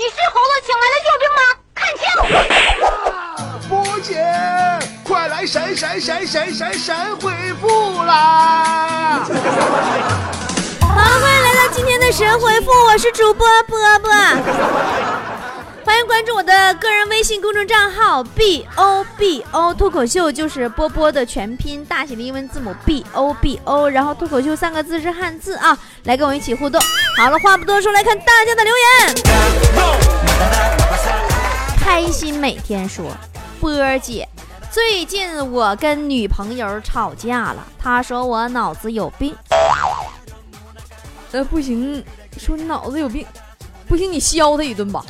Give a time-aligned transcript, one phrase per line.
[0.00, 1.42] 你是猴子请来的救兵吗？
[1.76, 2.08] 看清！
[3.68, 4.16] 波姐，
[5.04, 7.30] 快来神神神神神神回
[7.60, 9.20] 复啦！
[10.80, 14.10] 好，欢迎来到今天的神回复，我是主播波波。
[15.84, 26.80] 欢迎关注我的个人微信公众账号 b o b o 脱口秀，就是波波的全拼大写的英文字母 b o b o，然后脱口秀三个字是汉字啊，来跟我一起互动。
[27.16, 29.14] 好了，话不多说，来看大家的留言。
[31.78, 33.04] 开心每天说，
[33.60, 34.26] 波儿姐，
[34.70, 39.36] 最近我跟女朋友吵架了，她说我脑子有病。
[41.32, 42.02] 呃，不行，
[42.38, 43.26] 说你脑子有病。
[43.86, 45.04] 不行，你削他一顿吧，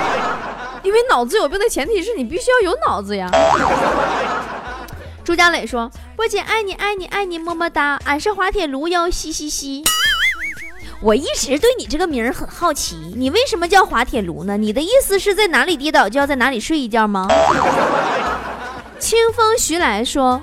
[0.84, 3.28] 因为脑子有病的前提是你必须要有脑子呀。
[5.24, 9.82] 朱佳磊说：“波姐爱你爱你爱你么么哒，俺是滑铁卢哟，嘻嘻嘻。”
[11.00, 14.56] 我一直对你这个名儿很好奇，你为什么叫滑铁卢呢？
[14.56, 17.28] 你的意思是在哪里跌倒就要在哪里睡一觉吗？
[18.98, 20.42] 清风徐来说。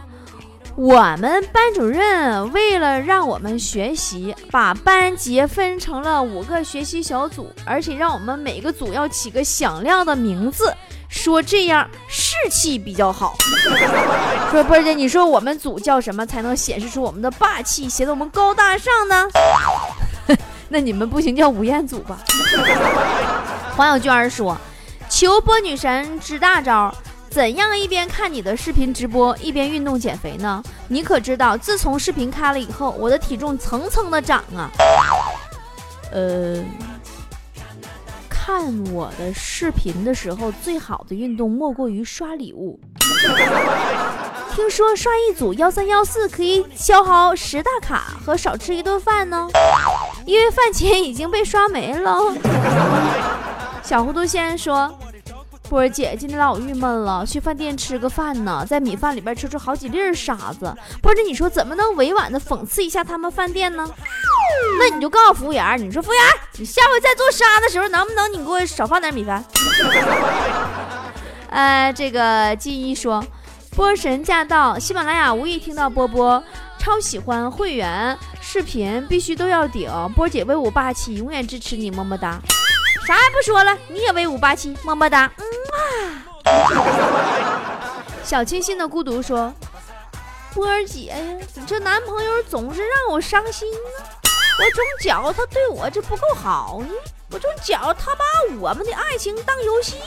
[0.78, 10.74] 我们班主任为了让我们学习，把班级分成了五个学习小组，而且让我们每个组要起个响亮的名字，
[11.10, 13.36] 说这样士气比较好。
[14.50, 19.28] 说波姐，你说我们组叫什么才能显示出我们的霸气，显得我们高大上呢？
[20.72, 22.18] 那你们不行，叫吴彦祖吧。
[23.76, 24.58] 黄小娟说
[25.10, 26.94] ：“求波女神支大招。”
[27.30, 30.62] 怎样一边看你的视频直播一边运动减肥呢？
[30.90, 34.70] 你可知道，自从视频开了以后，我的体重蹭蹭的涨啊！
[36.12, 36.62] 呃，
[38.30, 42.78] 看我的视频的时候，最好的运动莫过于刷礼物。
[44.54, 49.48] 听说刷一组幺三幺四可以消耗十大卡和少吃一顿饭呢，
[50.26, 52.20] 因为饭钱已经被刷没了。
[53.84, 54.94] 小糊涂仙说。
[55.70, 60.75] 波儿姐今天老郁闷了，去饭店吃个饭呢，在米饭里边吃出好几粒沙子。
[61.02, 63.90] 波儿姐，你说怎么能委婉的讽刺一下他们饭店呢？
[64.78, 66.22] 那你就告诉服务员，你说服务员，
[66.58, 69.46] 你下回再做沙的时候，能不能你给我少放点米饭？
[71.50, 73.24] 呃，这个金一说，
[73.74, 76.44] 波神驾到，喜马拉雅无意听到波波，
[76.78, 79.90] 超喜欢会员视频，必须都要顶。
[80.14, 82.38] 波姐威武霸气，永远支持你，么么哒。
[83.08, 85.31] 啥也不说了，你也威武霸气，么么哒。
[88.24, 89.54] 小清新的孤独说
[90.54, 91.16] ：“波儿姐呀，
[91.56, 93.78] 你这男朋友总是让我伤心呢。
[94.60, 96.90] 我总觉他对我这不够好呢，
[97.31, 98.26] 我总觉他把
[98.60, 100.04] 我们的爱情当游戏呀。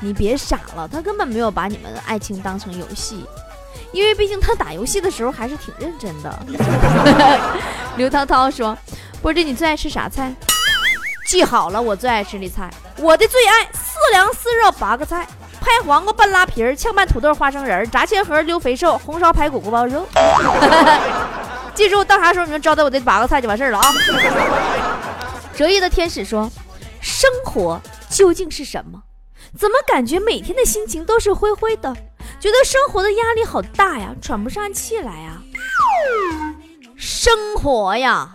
[0.00, 3.24] 你别傻了，他根本没有把你们的爱情当成游戏，
[3.92, 6.38] 因为毕竟他打游戏的时候还是挺认真的。”
[7.96, 8.76] 刘涛涛说
[9.20, 10.34] ：“波姐，你最爱吃啥菜？”
[11.28, 15.26] 记好了，我最爱吃的菜，我的最爱四凉四热八个菜：
[15.60, 20.06] 拍黄瓜拌拉皮儿，炝拌土豆花生仁儿，炸千盒溜肥瘦，红烧排骨锅包肉。
[21.74, 23.92] 记住，到啥时候你们招待我这八个菜就完事儿了啊！
[25.54, 26.50] 折翼的天使说
[27.00, 29.00] ：“生活究竟是什么？
[29.58, 31.94] 怎么感觉每天的心情都是灰灰的？
[32.38, 35.42] 觉得生活的压力好大呀，喘不上气来呀！
[36.96, 38.32] 生活呀！”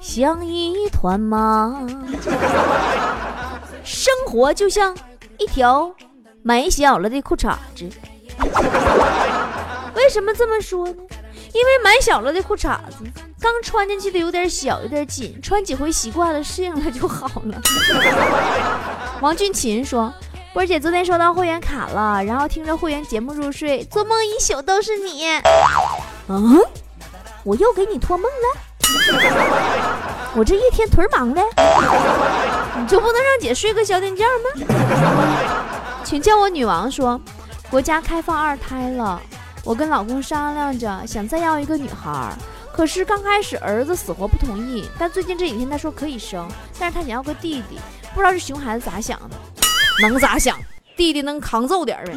[0.00, 1.84] 像一团麻，
[3.84, 4.96] 生活就像
[5.38, 5.92] 一条
[6.42, 7.90] 买小了的裤衩子。
[9.94, 10.94] 为什么这么说呢？
[11.52, 13.04] 因为买小了的裤衩子，
[13.40, 17.60] 刚穿进去的有点小，有点紧，穿几回习惯了，适应了就好了。
[19.20, 20.12] 王俊琴说
[20.56, 25.26] ：“波姐昨天收到会员卡了，然后听着会员节目入睡，做梦一宿都是你。
[26.28, 26.58] 嗯，
[27.44, 28.58] 我又给你托梦了。”
[30.34, 31.42] 我这一天腿忙的，
[32.78, 34.66] 你就不能让姐睡个小点觉吗？
[36.02, 37.20] 请叫我女王说，
[37.68, 39.20] 国家开放二胎了，
[39.62, 42.32] 我跟老公商量着想再要一个女孩，
[42.72, 47.78] 可是刚开始儿子死活不同意，但最近这几天他说可以生，但是他想要个弟弟，
[48.14, 49.36] 不知道这熊孩子咋想的？
[50.00, 50.58] 能咋想？
[50.96, 52.12] 弟弟能扛揍点呗。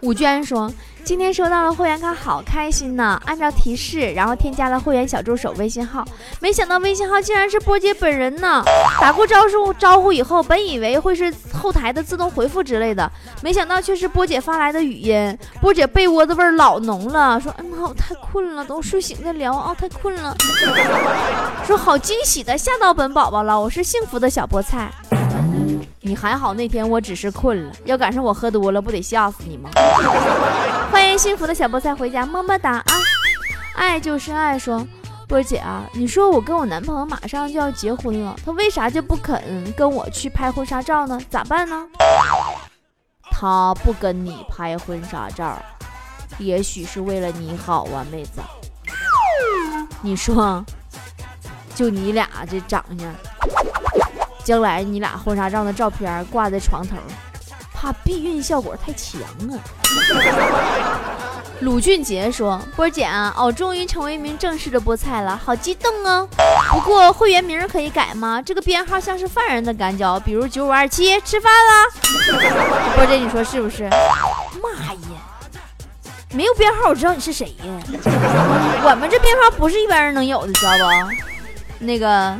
[0.00, 0.70] 武娟说。
[1.04, 3.20] 今天收到了会员卡，好开心呢！
[3.26, 6.02] 按照提示，然后添加了会员小助手微信号，
[6.40, 8.64] 没想到微信号竟然是波姐本人呢！
[8.98, 13.12] 打过招呼招呼以后，本以为会是后台的自动回复之类的，
[13.42, 15.38] 没想到却是波姐发来的语音。
[15.60, 20.34] 波姐被窝子味儿老浓了，说：“嗯，我太困了，等我睡醒再聊啊，太困了。”
[21.66, 24.90] 说好惊喜的吓到本宝宝了，我是幸福的小菠菜。
[26.00, 29.70] 你还好，那天我只是困了，要赶上我喝多了，不得吓死你吗？
[30.92, 32.84] 欢迎幸福的小菠菜回家，么么哒啊！
[33.74, 34.86] 爱就是爱，说
[35.26, 41.18] 波姐啊，你说我跟我男朋友马上就要结婚了，他为啥就不肯跟我去拍婚纱照呢？
[41.28, 41.86] 咋办呢？
[43.30, 45.60] 他不跟你拍婚纱照，
[46.38, 48.40] 也许是为了你好啊，妹子。
[50.02, 50.64] 你说，
[51.74, 53.12] 就你俩这长相，
[54.44, 56.94] 将来你俩婚纱照的照片挂在床头，
[57.72, 59.20] 怕避孕效果太强
[59.50, 59.58] 啊。
[61.60, 66.28] 鲁俊杰说：“波姐啊，我终于成为一名正式的菠菜了，好激动哦！
[66.72, 68.42] 不过会员名可以改吗？
[68.42, 71.86] 这个编号像是犯人的感觉，比如九五二七，吃饭啦。
[72.96, 73.84] 波姐，你说是不是？
[73.84, 74.98] 妈呀，
[76.32, 77.64] 没有编号，我知道你是谁呀？
[78.82, 80.84] 我们这编号不是一般人能有的，知道不？
[81.78, 82.36] 那个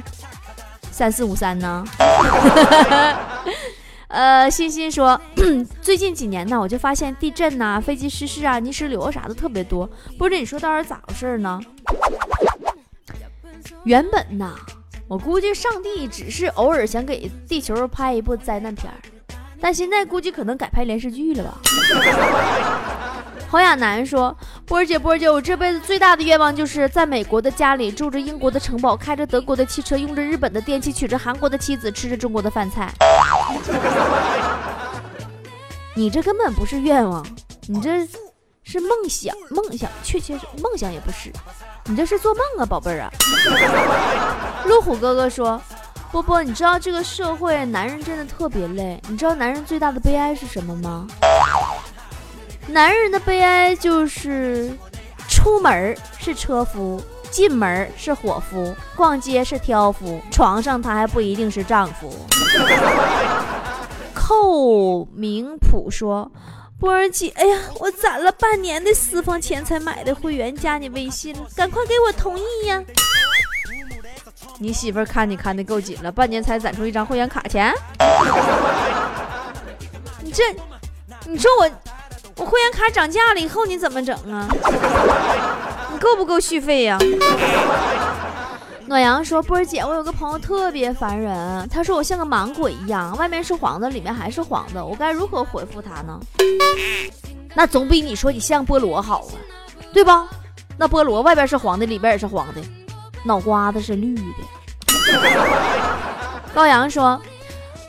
[0.95, 1.85] 三四五三呢？”
[4.07, 5.21] 呃，欣欣说，
[5.83, 9.91] 最近几年呢，我就发现地震呐、飞机失事啊、泥石流啥的特别多。
[10.17, 11.61] 不知你说到底咋回事呢？
[13.83, 14.55] 原本呐，
[15.09, 18.95] 我估计上帝只是偶尔想给地球拍一部灾难片儿，
[19.61, 21.59] 但现在估计可能改拍连续剧了吧。
[23.51, 32.91] 侯亚楠说：“波儿姐，波儿姐，我这辈子最大的愿望就是在美国的家里住着英国的城堡，开着德国的汽车，用着日本的电器，娶着韩国的妻子，吃着中国的饭菜。
[35.95, 37.25] 你这根本不是愿望，
[37.69, 38.09] 你这
[38.63, 41.31] 是梦想，梦想，确切是梦想也不是，
[41.85, 43.11] 你这是做梦啊，宝贝儿啊。”
[44.65, 45.61] 路虎哥哥说
[46.11, 51.07] ：“波波，你知道这个社会男人真的特别累，你知道男人最大的悲哀是什么吗？”
[52.69, 54.77] 男人的悲哀就是，
[55.29, 57.01] 出门是车夫，
[57.31, 62.13] 进门是伙夫，逛街是挑夫，床上他还不一定是丈夫。
[64.15, 66.31] 寇明普说
[66.81, 72.83] ：“波儿姐，哎呀，我攒了半年的私房钱才买的会员，加你微信，赶快给我同意呀！”
[74.59, 77.73] 你媳妇看你看的够紧了，半年才攒出一张会员卡钱。
[80.23, 80.43] 你这，
[81.27, 81.71] 你说我。
[82.37, 84.49] 我会员卡涨价了以后你怎么整啊？
[85.93, 86.99] 你够不够续费呀？
[88.87, 96.21] 暖阳说：“波儿姐，我有个朋友特别烦人，他说我像个芒果一样，外面是黄的，里面还是黄的，我该如何回复他呢？
[97.55, 99.35] 那总比你说你像菠萝好啊，
[99.93, 100.29] 对吧？
[100.77, 102.61] 那菠萝外边是黄的，里边也是黄的，
[103.25, 104.23] 脑瓜子是绿的。”
[106.55, 107.21] 高阳说。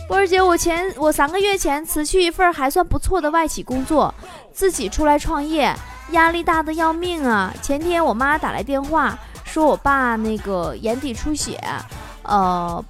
[0.07, 4.13] 波儿姐，我前我三个月前辞去一份还算不错的外企工作，
[4.53, 5.73] 自己出来创业，
[6.11, 7.51] 压力大的要命啊！
[7.61, 11.59] 前天我妈打来电话，说我爸那个眼底出血，
[12.21, 12.83] 呃，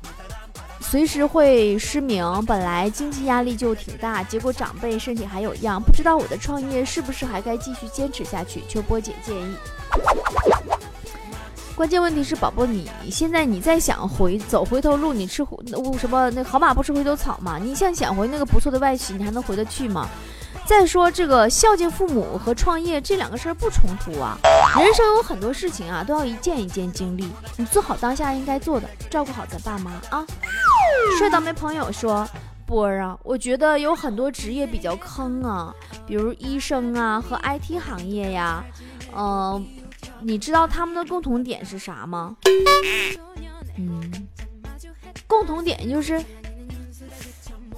[0.81, 2.25] 随时会失明。
[2.45, 8.61] 本来经济压力就挺大，结果长辈身体还有恙，不知道我的创业是不是还该继续坚持下去？
[8.67, 9.55] 求波姐建议。
[11.75, 15.57] 关键问题是，宝宝，你现在你再想回走回头路，你吃回
[15.99, 16.31] 什么？
[16.31, 17.57] 那好马不吃回头草嘛？
[17.57, 20.07] 你想想回那个不错的外企，你还能回得去吗？
[20.65, 24.37] 再说这个孝敬父母和创业这两个事儿不冲突啊。
[24.79, 27.29] 人生有很多事情啊，都要一件一件经历。
[27.57, 30.25] 你做好当下应该做的，照顾好咱爸妈啊。
[31.19, 32.25] 帅倒霉朋友说，
[32.65, 35.75] 波儿啊，我觉得有很多职业比较坑啊，
[36.07, 38.63] 比如医生啊和 IT 行业呀，
[39.13, 39.63] 嗯。
[40.21, 42.35] 你知道他们的共同点是啥吗？
[43.77, 44.27] 嗯，
[45.27, 46.23] 共同点就是，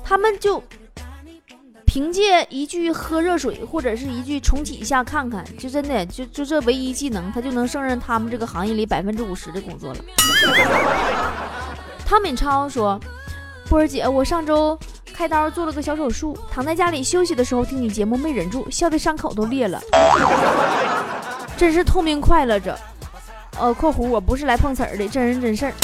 [0.04, 0.64] 他们就
[1.86, 10.00] 凭借一句喝热水或者是一句重启一下看看，就真的就就这唯一技能，他就能胜任他们这个行业里百分之五十的工作了。
[12.06, 13.00] 汤敏超说
[13.68, 14.78] ：“波儿姐，我上周
[15.14, 19.82] 开刀做了个小手术，躺在家里休息的时候听你节目，没忍住笑的伤口都裂了。”
[21.58, 22.78] 真是痛并快乐着，
[23.60, 25.74] 呃，括弧我不是来碰瓷儿的，真人真事儿。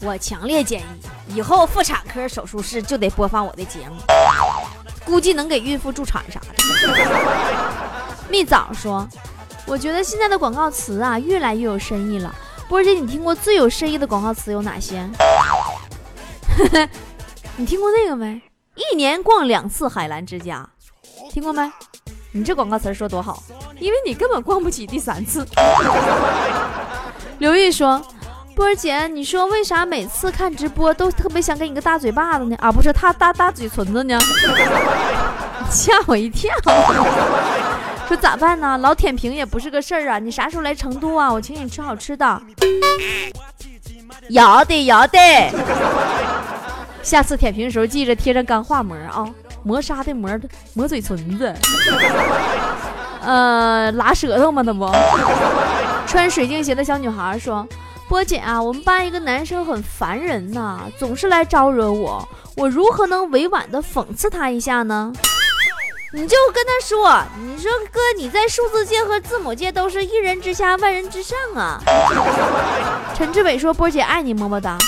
[0.00, 0.84] 我强烈建议
[1.34, 3.96] 以后妇产科手术室就得播放我的节目，
[5.04, 6.46] 估计能给孕妇助产啥的。
[8.28, 9.06] 蜜枣说，
[9.66, 12.34] 我觉得现在的广告词啊越来越有深意了。
[12.68, 15.08] 波姐，你听过最有深意的广告词有哪些？
[17.56, 18.40] 你听过那个没？
[18.74, 20.68] 一年逛两次海澜之家，
[21.30, 21.70] 听过没？
[22.36, 23.40] 你这广告词说多好，
[23.78, 25.46] 因为你根本逛不起第三次。
[27.38, 28.04] 刘玉说
[28.56, 32.56] ：“波儿姐，你说为啥每次看直播都特别想给你个大嘴巴子呢？
[32.60, 34.18] 啊，不是，他大大嘴唇子呢？
[35.70, 36.52] 吓我一跳。
[38.08, 38.76] 说咋办呢？
[38.78, 40.18] 老舔屏也不是个事儿啊！
[40.18, 41.32] 你啥时候来成都啊？
[41.32, 42.42] 我请你吃好吃的。
[44.30, 45.52] 要得要得。
[47.00, 49.24] 下次舔屏的时候记着贴上钢化膜啊。”
[49.64, 51.52] 磨砂的磨的磨嘴唇子，
[53.20, 54.62] 呃，拉舌头吗？
[54.64, 54.88] 那不，
[56.06, 57.66] 穿水晶鞋的小女孩说
[58.08, 65.12] ：“波姐啊，我们班一个男生很烦人呐，总是来招惹我，我如何能委婉的讽刺他一下呢？”
[66.12, 71.80] 你就跟他说：“你说哥，你在数字界和字母界都是一人之下，万人之上啊。”
[73.16, 74.78] 陈志伟说：“波姐爱你，么么哒。”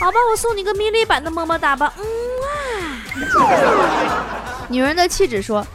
[0.00, 1.92] 好吧，我送你个迷你版的么么哒吧。
[1.98, 2.04] 嗯。
[4.68, 5.66] 女人的气质说：“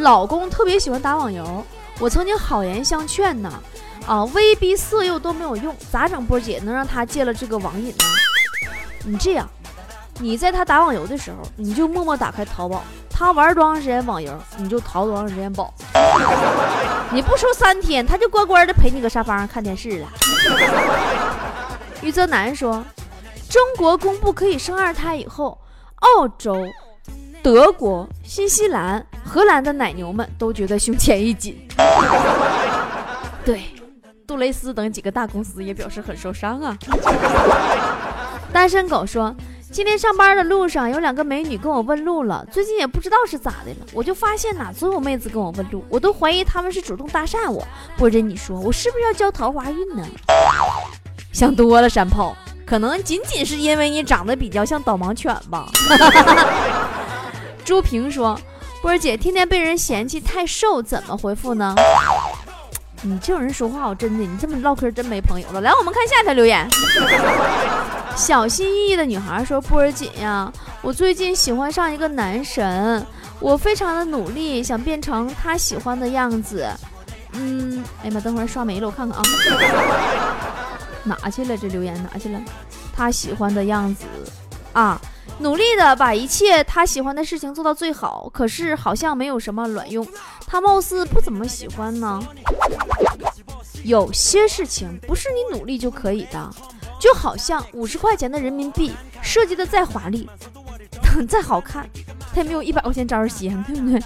[0.00, 1.64] 老公特别喜欢打网游，
[1.98, 3.52] 我曾经好言相劝呢，
[4.06, 6.24] 啊，威逼色诱都没有用，咋整？
[6.24, 8.04] 波姐能让他戒了这个网瘾呢？
[9.04, 9.48] 你这样，
[10.18, 15.74] 你在他打网游的时候，你就默默打开淘宝。”他玩多长时间网游，你就淘多长时间宝。
[17.10, 20.08] 你不出三天，他就乖乖的陪你搁沙发上看电视了。
[22.00, 22.82] 余泽南说，
[23.50, 25.58] 中国公布可以生二胎以后，
[25.96, 26.66] 澳洲、
[27.42, 31.56] 德国、新西兰、荷兰的奶牛们都觉得胸前一紧。
[33.44, 33.62] 对，
[34.26, 36.76] 杜蕾斯等几个大公司也表示很受伤啊。
[38.52, 39.34] 单身狗说。
[39.72, 42.44] 今天上班的路上，有两个美女跟我问路了。
[42.50, 47.64] 最近也不知道是咋的了，我就发现哪，总有妹子跟我问路，我都怀疑他们是主动搭讪我。
[47.96, 50.04] 或者，你说我是不是要交桃花运呢？
[51.30, 55.68] 想多了，山炮，可能仅仅是因为你长得比较像导盲犬吧。
[57.64, 58.38] 朱平说
[58.82, 61.74] ：“波儿姐天天被人嫌弃太瘦，怎么回复呢？”
[63.02, 65.60] 你这种人说话，我真的，你这么唠嗑真没朋友了。
[65.60, 66.68] 来，我们看下一条留言。
[68.16, 70.52] 小心翼翼的女孩说：“波儿姐呀，
[70.82, 73.06] 我最近喜欢上一个男神，
[73.38, 76.68] 我非常的努力，想变成他喜欢的样子。
[77.32, 79.22] 嗯，哎呀妈，等会儿刷没了，我看看啊，
[81.04, 81.56] 哪去了？
[81.56, 82.38] 这留言哪去了？
[82.94, 84.04] 他喜欢的样子
[84.74, 85.00] 啊，
[85.40, 90.06] 努力的把一切他喜欢的事情做到最好，可是好像没有什么卵用。
[90.46, 92.22] 他貌似不怎么喜欢呢。
[93.82, 96.50] 有些事情不是你努力就可以的。”
[97.00, 98.92] 就好像五十块钱的人民币
[99.22, 100.28] 设计的再华丽，
[101.26, 101.88] 再好看，
[102.34, 103.98] 它也没有一百块钱招人稀罕，对不对？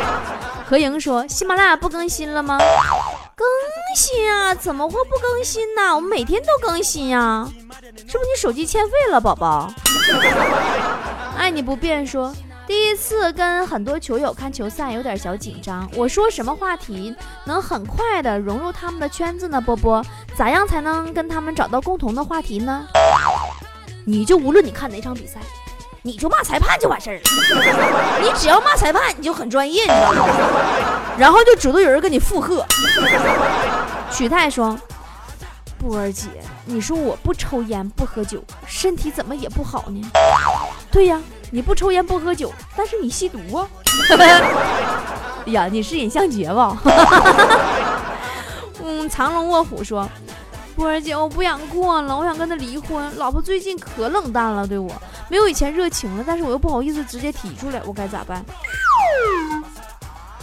[0.64, 2.56] 何莹说：“喜马拉雅不更新了吗？
[3.36, 3.46] 更
[3.90, 5.92] 更新啊，怎么会不更新呢？
[5.92, 7.44] 我们每天都更新呀，
[7.96, 9.68] 是不是你手机欠费了，宝宝？”
[11.36, 12.32] 爱 你不变说。
[12.68, 15.90] 第一次跟很多球友看球赛，有点小紧张。
[15.96, 17.12] 我说什么话题
[17.44, 19.60] 能很快的融入他们的圈子呢？
[19.60, 20.00] 波波，
[20.36, 22.86] 咋样才能跟他们找到共同的话题呢？
[24.06, 25.40] 你就无论你看哪场比赛，
[26.02, 27.22] 你就骂裁判就完事儿了。
[28.22, 30.34] 你只要骂裁判，你就很专业，你知道吗？
[31.18, 32.64] 然后就主动有人跟你附和。
[34.10, 34.78] 许泰说
[35.78, 36.28] ：“波儿姐，
[36.64, 40.10] 你说我不抽烟不喝酒，身体怎么也不好呢？”
[40.90, 41.20] 对呀。
[41.52, 43.68] 你不抽烟不喝酒，但是你吸毒啊！
[44.16, 46.80] 哎呀，你是尹相杰吧？
[48.84, 50.08] 嗯，藏龙卧虎说
[50.78, 53.12] ：“波儿姐，我不想过了，我想跟他离婚。
[53.16, 54.92] 老婆最近可冷淡了，对我
[55.28, 58.44] 没有以前热情了，但是我又不好意思直接提出来，我该咋办？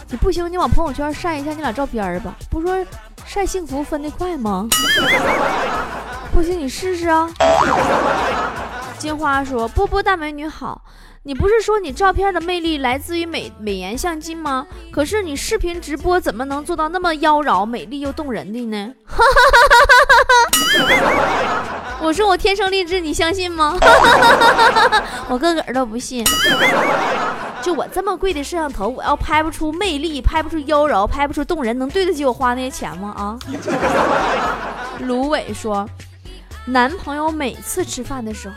[0.09, 2.35] 你不行，你往朋友圈晒一下你俩照片吧。
[2.49, 2.85] 不说
[3.25, 4.67] 晒幸福分得快吗？
[6.33, 7.29] 不行，你试试啊。”
[8.97, 10.81] 金花说：“波波大美女好，
[11.23, 14.65] 你不是说你照片的魅力来自于美美颜相机吗？
[14.91, 18.93] 可是你视频直播怎么能做到那么妖娆、美丽又动人的呢？”
[21.99, 23.77] 我说我天生丽质，你相信吗？
[25.27, 26.23] 我个个都不信。
[27.61, 33.13] 就我这么贵的摄像头，我要拍不出魅力，拍不出妖娆，拍不出动人，能对得起我花那些钱吗？
[33.17, 33.39] 啊？
[35.01, 35.87] 芦苇说
[36.65, 38.55] ：“男朋友每次吃饭的时候。”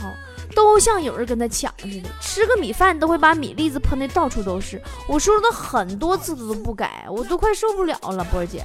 [0.52, 4.82] 都像有人跟他抢似的，吃个米饭都会把米粒子喷的到处都是。
[5.06, 8.24] 我说了很多次，他都不改，我都快受不了了。
[8.32, 8.60] 波儿姐，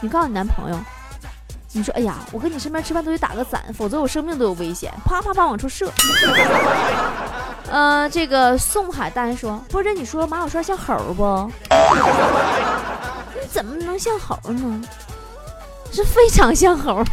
[0.00, 0.76] 你告诉你男朋友，
[1.72, 5.90] 你说，哎呀，我跟你身边吃饭都得打个伞，否则我生命都有危险，啪啪啪往出射。
[7.70, 11.50] 呃，这个宋海丹说，波姐，你说马小帅像猴不？
[13.34, 14.80] 你 怎么能像猴呢？
[15.92, 17.04] 是非常像猴。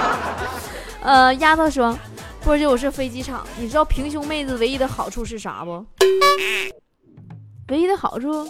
[1.02, 1.96] 呃，丫头说。
[2.42, 5.82] 波姐，我是飞机场，你知道平胸妹子唯一的好处是啥不？
[7.68, 8.46] 唯一的好处，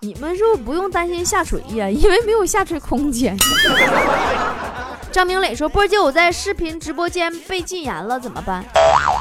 [0.00, 1.88] 你们是不是不用担心下垂呀？
[1.88, 3.36] 因为没有下垂空间。
[5.10, 8.64] 张明磊说：“波姐，我在视频直播间被禁言了，怎么办？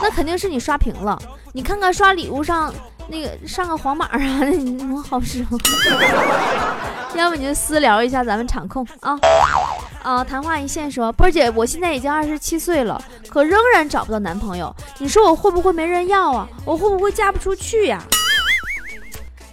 [0.01, 1.17] 那肯定是你刷屏了。
[1.53, 2.73] 你看看刷礼物上
[3.07, 5.57] 那个上个黄码啊， 能好使吗？
[7.15, 9.17] 要不你就私聊一下咱们场控啊。”
[10.03, 16.45] 啊，昙花一现说，波儿姐，我现在已经二十七岁了，可仍然找不到男朋友，你说我会不会没人要啊？
[16.65, 18.03] 我会不会嫁不出去呀？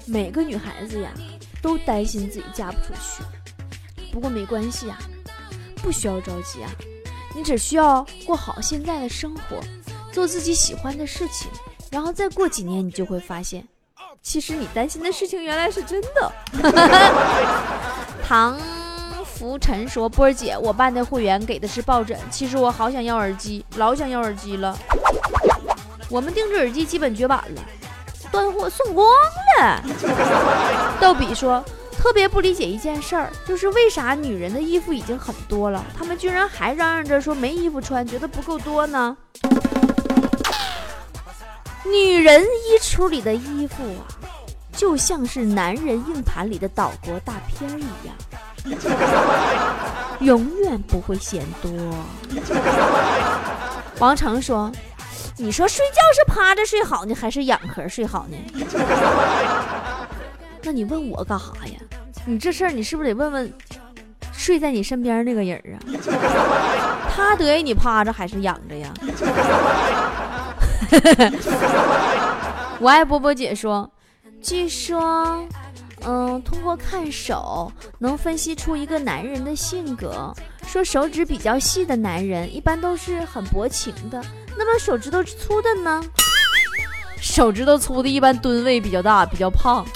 [0.07, 1.11] 每个女孩子呀，
[1.62, 3.23] 都担心自己嫁不出去。
[4.12, 4.99] 不过没关系啊，
[5.76, 6.71] 不需要着急啊，
[7.35, 9.61] 你只需要过好现在的生活，
[10.12, 11.49] 做自己喜欢的事情，
[11.90, 13.66] 然后再过几年，你就会发现，
[14.21, 16.33] 其实你担心的事情原来是真的。
[18.26, 18.59] 唐
[19.25, 24.76] 福臣说：“波儿姐，我办的会员给的是抱枕，其实我好想要耳机，老想要耳机了。
[26.11, 27.62] 我们定制耳机基本绝版了，
[28.30, 29.08] 断货送光
[29.58, 29.82] 了。”
[31.00, 31.64] 逗比说。
[32.02, 39.14] 特别不理解一件事儿，就是为啥女人的衣服已经很多了，她们居然还嚷嚷着说没衣服穿，觉得不够多呢？
[41.84, 44.08] 女人衣橱里的衣服啊，
[44.72, 48.16] 就像是男人硬盘里的岛国大片一样，
[50.20, 51.70] 永远不会嫌多。
[53.99, 54.72] 王成说
[55.42, 58.37] ：“你说睡觉是趴着睡好呢，还是仰壳睡好呢？”
[60.62, 61.80] 那你问我干啥呀？
[62.26, 63.50] 你这事儿你是不是得问问
[64.32, 65.80] 睡在你身边那个人啊？
[67.11, 68.92] 他得意你趴着还是仰着呀？
[72.78, 73.90] 我爱波波姐说，
[74.42, 75.47] 据说，
[76.04, 80.35] 嗯，通过看手能分析出一个男人的性格。
[80.66, 84.23] 说手指比较细的男人一般都是很薄情的，
[84.62, 86.02] 那么手指头粗的呢？
[87.19, 89.87] 手指头粗的一般吨位比较大，比较胖。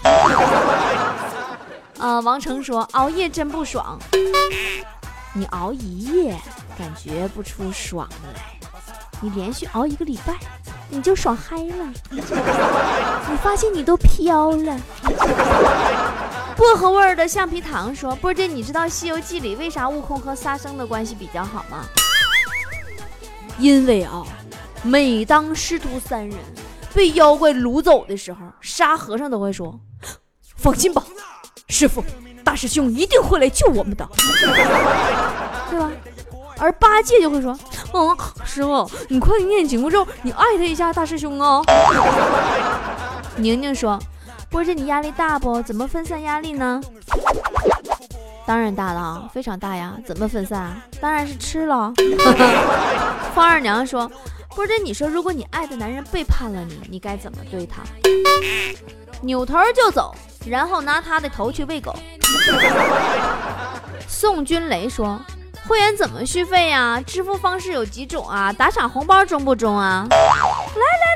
[1.99, 3.99] 啊， 王成说熬夜真不爽，
[5.35, 6.35] 你熬一夜
[6.79, 8.41] 感觉不出爽来，
[9.21, 10.35] 你连续熬一个礼拜
[10.89, 14.81] 你就爽嗨了， 你发现你都飘了。
[16.57, 21.85] 薄荷味儿的橡皮糖说，波姐，你知道《西游记》里为啥悟空和沙僧的关系比较好吗？
[23.57, 24.25] 因为啊，
[24.85, 26.39] 每当师徒三人。
[26.95, 29.81] 被妖怪掳走的时候，沙和尚都会说
[30.55, 31.03] ：“放心吧，
[31.69, 32.05] 师傅，
[32.45, 34.09] 大师兄一定会来救我们的，
[35.69, 35.91] 对吧？”
[36.57, 37.59] 而八戒就会说
[37.93, 41.61] ：“嗯，师傅，你快念紧箍咒，你艾特一下大师兄啊。”
[43.39, 43.99] 宁宁说
[44.49, 45.61] ：“波姐，你压力大不？
[45.63, 46.81] 怎么分散压力呢？”
[48.47, 49.99] 当然大了，非常大呀！
[50.07, 50.81] 怎么分散？
[51.01, 51.93] 当然是吃了。
[53.35, 54.09] 方二娘说。
[54.55, 57.83] 或者你说，如果你爱的男人背叛了你，你该怎么对他？
[59.21, 60.15] 扭头就走，
[60.47, 61.95] 然后拿他的头去喂狗。
[64.07, 65.21] 宋军雷说
[65.67, 67.03] ：“会员怎么续费呀？
[67.05, 68.53] 支付方式有几种啊？
[68.53, 70.27] 打赏红包中不中啊？”来来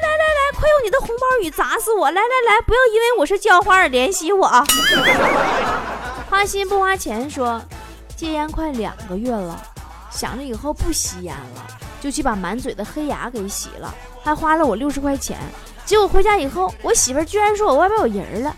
[0.02, 2.10] 来来来，快用你的红包雨砸死我！
[2.10, 4.64] 来来来，不要因为我是叫花而联系我啊！
[6.28, 7.60] 花心不花钱说
[8.16, 9.60] ：“戒烟快两个月了，
[10.10, 11.66] 想着以后不吸烟了。”
[12.00, 15.38] 就去把满嘴的黑牙给洗了，还花了我六十块钱。
[15.84, 18.54] 结果回家以后，我媳妇居然说我外边有人了。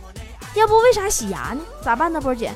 [0.55, 1.61] 要不为啥洗牙呢？
[1.81, 2.53] 咋办呢，波姐？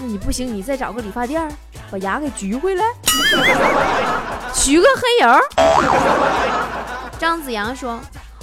[0.00, 1.48] 那你不行，你再找个理发店，
[1.88, 2.84] 把牙给焗回来，
[4.52, 5.40] 焗个黑油。
[7.16, 8.00] 张子阳说：“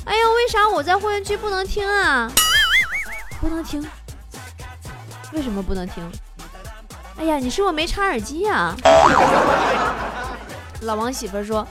[0.08, 2.32] 哎呀，为啥我在会员区不能听啊？
[3.42, 3.86] 不能听？
[5.34, 6.10] 为什么不能听？
[7.18, 8.74] 哎呀，你是我没插耳机呀？”
[10.82, 11.68] 老王媳妇说：“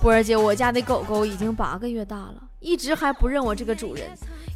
[0.00, 4.06] 波儿姐，我家的狗狗已经八个月大了，一直还不认我这个主人。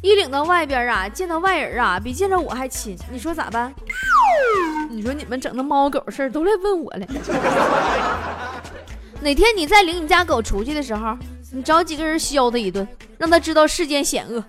[0.01, 2.97] 一领到外边啊，见到外人啊，比见着我还亲。
[3.11, 3.71] 你说咋办？
[4.89, 7.05] 你说你们整那猫狗事儿都来问我了。
[9.21, 11.15] 哪天你再领你家狗出去的时候，
[11.51, 12.87] 你找几个人削它一顿，
[13.19, 14.43] 让它知道世间险恶。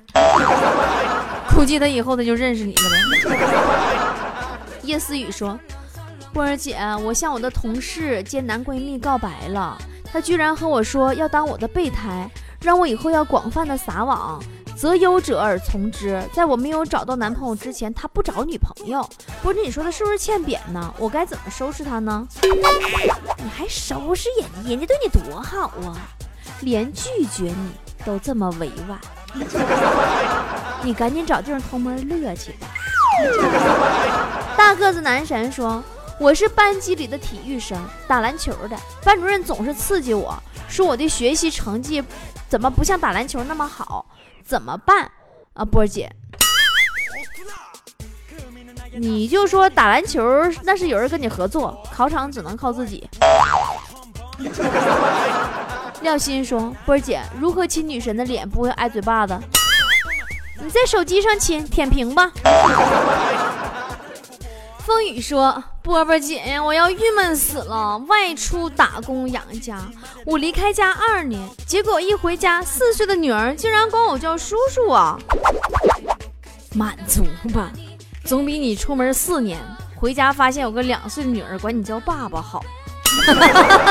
[1.54, 3.36] 估计它以后它就认识你了呗。
[4.84, 5.58] ”叶思雨说。
[6.32, 9.76] 波儿姐，我向我的同事兼男闺蜜告白了，
[10.12, 14.40] 他居然和我说要当我的备胎，让我以后要广泛的撒网，
[14.76, 16.22] 择优者而从之。
[16.32, 19.06] 在我没有找到男朋友之前，他不找女朋友。
[19.42, 20.94] 波儿姐，你说他是不是欠扁呢？
[20.98, 22.24] 我该怎么收拾他呢？
[22.42, 24.70] 你还收拾人家？
[24.70, 25.98] 人家对你多好啊，
[26.60, 27.72] 连拒绝你
[28.04, 28.98] 都这么委婉。
[30.82, 32.68] 你赶紧找地方偷摸乐去吧。
[34.56, 35.82] 大个子男神说。
[36.20, 38.76] 我是班级里的体育生，打篮球的。
[39.02, 42.04] 班主任总是刺激我，说我的学习成绩
[42.46, 44.04] 怎么不像打篮球那么好？
[44.44, 45.10] 怎么办
[45.54, 46.12] 啊，波儿姐？
[48.92, 50.22] 你就说打篮球
[50.62, 53.08] 那是有人跟你合作，考场只能靠自己。
[56.02, 59.40] 廖鑫说：“波儿姐，如何亲女神的脸不会挨嘴巴子？
[60.62, 62.30] 你在手机上亲，舔屏吧。”
[64.90, 67.96] 风雨说：“波波姐呀，我要郁闷死了。
[68.08, 69.78] 外出打工养家，
[70.26, 75.16] 我离开家二年，结果一回家，四岁的女儿竟然管我叫叔叔啊！
[76.74, 77.24] 满足
[77.54, 77.70] 吧，
[78.24, 79.60] 总比你出门四年
[79.94, 82.64] 回家发现有个两岁的女儿管你叫爸爸好。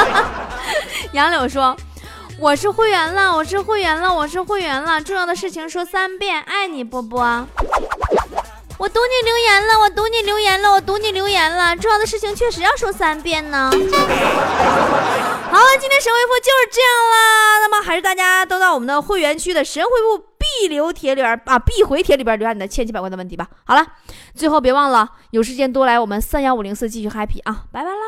[1.13, 1.77] 杨柳说
[2.38, 4.99] ：“我是会员了，我是会员了，我是会员了。
[4.99, 7.47] 重要的事情说三遍，爱你波波。”
[8.79, 11.75] 我读你留言了，我读你留言了，我读你留言了。
[11.75, 13.69] 重要的事情确实要说三遍呢。
[13.75, 13.77] 好
[15.59, 17.59] 了，今天神回复就是这样啦。
[17.59, 23.45] 那么还是大家都到我们的会员区的神回复必留帖里边啊，必回帖里边留下你的千奇百怪的问题吧。
[23.65, 23.85] 好了，
[24.33, 27.99] 最后别忘了有时间多来我们三幺五零四继续 happy 啊，拜拜啦。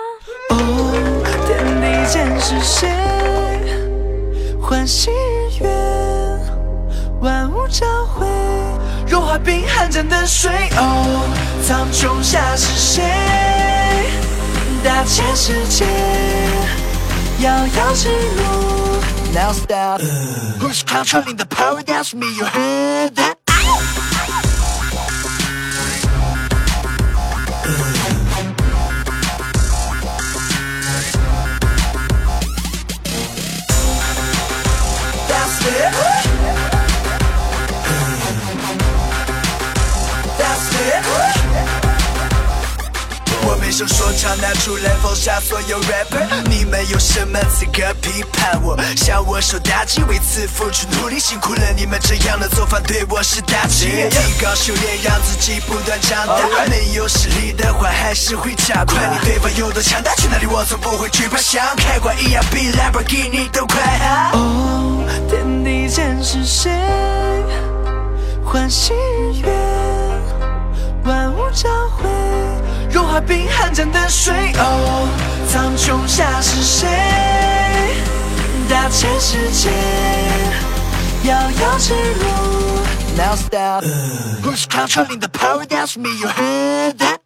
[9.12, 11.28] 融化冰寒战的水，哦，
[11.67, 13.04] 苍穹下是谁？
[14.86, 15.86] 大千世界，
[17.41, 19.02] 遥遥之路。
[19.34, 20.00] Now stop.
[20.62, 21.84] Who's controlling the power?
[21.84, 22.28] That's me.
[22.38, 23.31] You heard that?
[43.82, 48.78] 手说唱拿出来封杀所有 rapper，你们有什么资格批判我？
[48.96, 53.88] 向我受打击，为此付出努力，辛苦了你们这样的做法对我是打击。
[54.12, 56.38] 提高修炼，让自己不断长大。
[56.70, 58.98] 没有实力的话，还是会加快。
[59.13, 63.82] 你对方有多强大，去哪里我从不会惧怕，像开挂一样比兰博基尼都快。
[64.34, 66.72] 哦，天地间是谁
[68.46, 68.96] 唤醒
[73.12, 75.06] 化冰寒江的水，哦，
[75.50, 76.88] 苍穹下是谁？
[78.69, 79.69] 大千世界，
[81.24, 82.26] 遥遥之路。
[83.17, 83.84] Now stop.
[84.43, 85.65] Who's controlling the power?
[85.65, 86.10] That's me.
[86.21, 87.20] You heard that?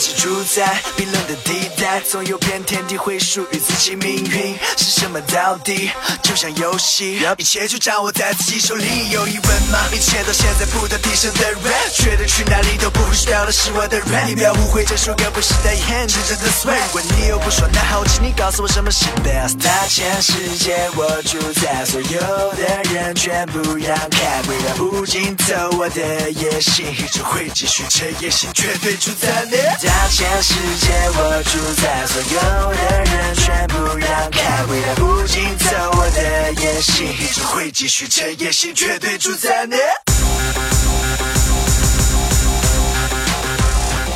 [0.00, 0.09] Yes.
[0.20, 5.90] 主宰，冰冷的地带，总有片天地会属于自己命运，是什么到底？
[6.22, 9.08] 就像游戏，一切就掌握在自己手里。
[9.12, 9.78] 有疑问吗？
[9.94, 14.26] 一切到现在不断提升的 rap，觉得去哪里都不会需要的是我的 rap。
[14.26, 16.76] 你不要误会，这首歌不是在演，真正的 swear。
[16.88, 19.56] 如果你又不说，那好，请你告诉我什么是 best。
[19.64, 22.20] 大千世界，我主宰，所有
[22.56, 28.90] 的人全部让开，为了无尽走我的野心，一直会继续，这野心绝对。
[29.00, 29.46] 主宰
[29.80, 32.40] 大全世界，我主宰，所有
[32.74, 39.76] 的人全部让开，未来不尽走我的野心，一直会继续，这野心绝对主宰你。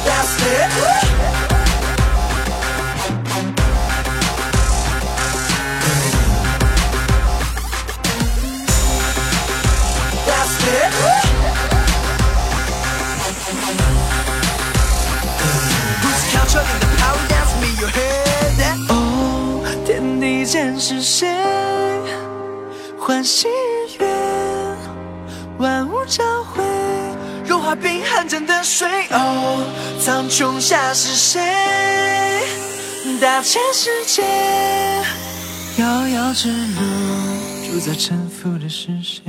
[0.05, 0.94] That's it.
[28.15, 28.89] 寒战的水。
[29.11, 29.67] 哦，
[30.01, 31.41] 苍穹下是谁？
[33.21, 34.23] 大千世界，
[35.79, 36.81] 遥遥之路，
[37.67, 39.23] 主宰沉浮的是谁？